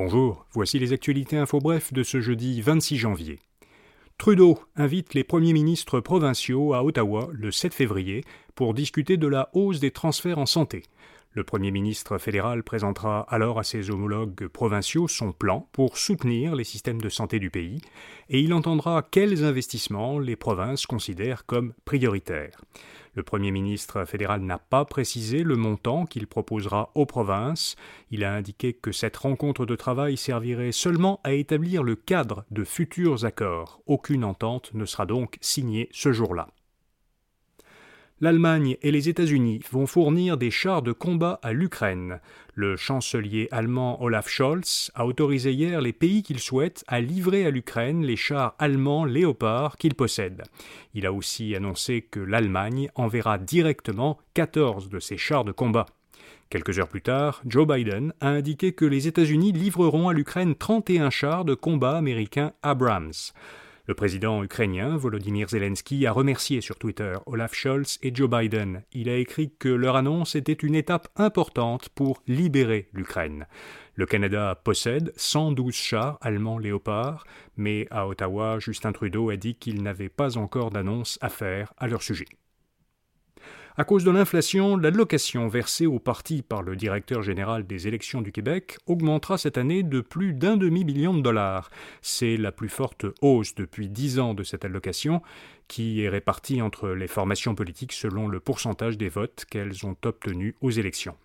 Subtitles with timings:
[0.00, 3.40] Bonjour, voici les actualités info bref de ce jeudi 26 janvier.
[4.16, 8.22] Trudeau invite les premiers ministres provinciaux à Ottawa le 7 février
[8.54, 10.84] pour discuter de la hausse des transferts en santé.
[11.32, 16.62] Le Premier ministre fédéral présentera alors à ses homologues provinciaux son plan pour soutenir les
[16.62, 17.80] systèmes de santé du pays
[18.28, 22.60] et il entendra quels investissements les provinces considèrent comme prioritaires.
[23.18, 27.74] Le Premier ministre fédéral n'a pas précisé le montant qu'il proposera aux provinces.
[28.12, 32.62] Il a indiqué que cette rencontre de travail servirait seulement à établir le cadre de
[32.62, 33.82] futurs accords.
[33.86, 36.46] Aucune entente ne sera donc signée ce jour-là
[38.20, 42.20] l'Allemagne et les États-Unis vont fournir des chars de combat à l'Ukraine.
[42.54, 47.50] Le chancelier allemand Olaf Scholz a autorisé hier les pays qu'il souhaite à livrer à
[47.50, 50.42] l'Ukraine les chars allemands Léopard qu'il possède.
[50.94, 55.86] Il a aussi annoncé que l'Allemagne enverra directement 14 de ces chars de combat.
[56.50, 61.10] Quelques heures plus tard, Joe Biden a indiqué que les États-Unis livreront à l'Ukraine 31
[61.10, 63.12] chars de combat américains Abrams.
[63.88, 68.82] Le président ukrainien Volodymyr Zelensky a remercié sur Twitter Olaf Scholz et Joe Biden.
[68.92, 73.46] Il a écrit que leur annonce était une étape importante pour libérer l'Ukraine.
[73.94, 77.24] Le Canada possède 112 chars allemands Léopard,
[77.56, 81.88] mais à Ottawa, Justin Trudeau a dit qu'il n'avait pas encore d'annonce à faire à
[81.88, 82.26] leur sujet.
[83.80, 88.32] À cause de l'inflation, l'allocation versée au parti par le directeur général des élections du
[88.32, 91.70] Québec augmentera cette année de plus d'un demi-million de dollars.
[92.02, 95.22] C'est la plus forte hausse depuis dix ans de cette allocation
[95.68, 100.54] qui est répartie entre les formations politiques selon le pourcentage des votes qu'elles ont obtenus
[100.60, 101.16] aux élections.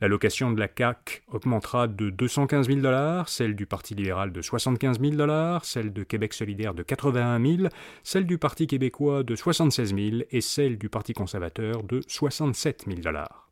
[0.00, 5.00] L'allocation de la CAQ augmentera de 215 000 dollars, celle du Parti libéral de 75
[5.00, 7.68] 000 dollars, celle de Québec solidaire de 81 000,
[8.04, 13.00] celle du Parti québécois de 76 000 et celle du Parti conservateur de 67 000
[13.00, 13.47] dollars.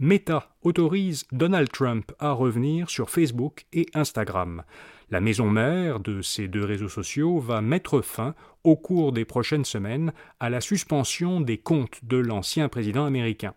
[0.00, 4.64] Meta autorise Donald Trump à revenir sur Facebook et Instagram.
[5.10, 8.34] La maison mère de ces deux réseaux sociaux va mettre fin,
[8.64, 13.54] au cours des prochaines semaines, à la suspension des comptes de l'ancien président américain.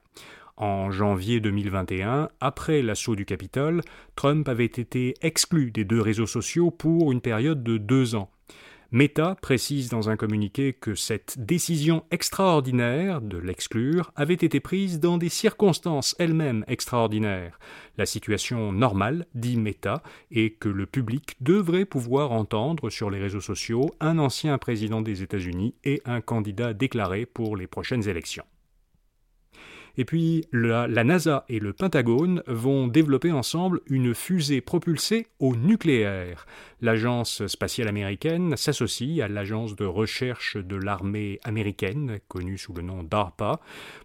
[0.58, 3.81] En janvier 2021, après l'assaut du Capitole,
[4.16, 8.30] Trump avait été exclu des deux réseaux sociaux pour une période de deux ans.
[8.92, 15.18] Meta précise dans un communiqué que cette décision extraordinaire de l'exclure avait été prise dans
[15.18, 17.59] des circonstances elles-mêmes extraordinaires.
[17.97, 23.42] La situation normale, dit Meta, est que le public devrait pouvoir entendre sur les réseaux
[23.42, 28.46] sociaux un ancien président des États-Unis et un candidat déclaré pour les prochaines élections.
[29.97, 36.46] Et puis la, NASA et le Pentagone vont développer ensemble une fusée propulsée au nucléaire.
[36.81, 43.02] L'agence spatiale américaine s'associe à l'agence de recherche de l'armée américaine, connue sous le nom
[43.02, 43.59] DARPA,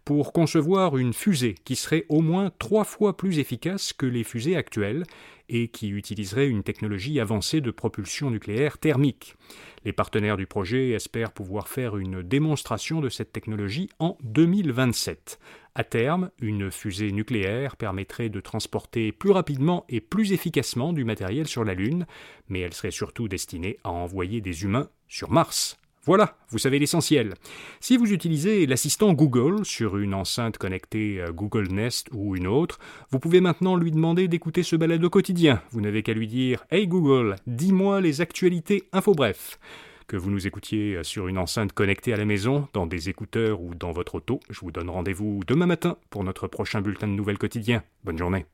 [0.07, 4.57] pour concevoir une fusée qui serait au moins trois fois plus efficace que les fusées
[4.57, 5.05] actuelles
[5.53, 9.37] et qui utiliserait une technologie avancée de propulsion nucléaire thermique.
[9.85, 15.39] Les partenaires du projet espèrent pouvoir faire une démonstration de cette technologie en 2027.
[15.75, 21.47] À terme, une fusée nucléaire permettrait de transporter plus rapidement et plus efficacement du matériel
[21.47, 22.07] sur la Lune,
[22.49, 25.79] mais elle serait surtout destinée à envoyer des humains sur Mars.
[26.05, 27.35] Voilà, vous savez l'essentiel.
[27.79, 32.81] Si vous utilisez l'assistant Google sur une enceinte connectée Google Nest ou une autre,
[33.11, 35.63] vous pouvez maintenant lui demander d'écouter ce balade au quotidien.
[35.71, 39.61] Vous n'avez qu'à lui dire Hey Google, dis-moi les actualités info bref.
[40.09, 43.75] Que vous nous écoutiez sur une enceinte connectée à la maison, dans des écouteurs ou
[43.77, 47.39] dans votre auto, je vous donne rendez-vous demain matin pour notre prochain bulletin de nouvelles
[47.39, 47.85] quotidien.
[48.03, 48.45] Bonne journée.